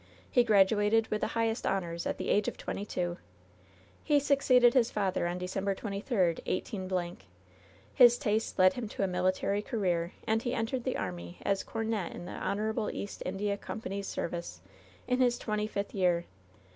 [0.31, 3.17] He graduated with the highest honors, at the age of twenty two.
[4.03, 7.17] He succeeded his father on December 23, 182—.
[8.01, 12.13] His tastes led him to a military career, and he entered the army as comet
[12.15, 14.61] in the Honorable East India Company's service,
[15.07, 16.25] in his twenty fifth year.